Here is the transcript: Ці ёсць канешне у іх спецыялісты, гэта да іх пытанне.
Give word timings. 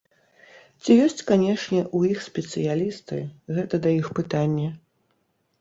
Ці 0.81 0.95
ёсць 1.05 1.21
канешне 1.31 1.83
у 1.99 2.01
іх 2.13 2.23
спецыялісты, 2.29 3.21
гэта 3.59 3.75
да 3.85 3.89
іх 3.99 4.11
пытанне. 4.23 4.67